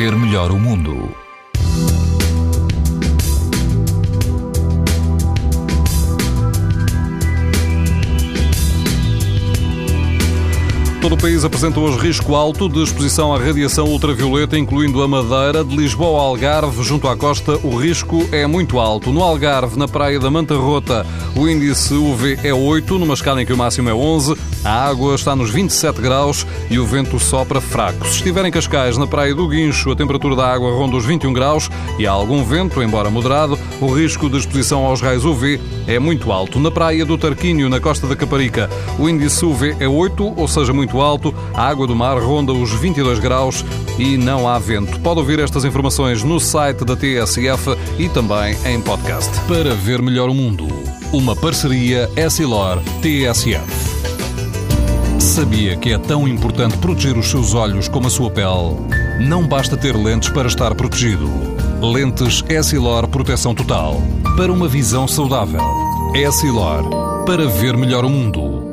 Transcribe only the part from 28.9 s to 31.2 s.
na praia do Guincho, a temperatura da água ronda os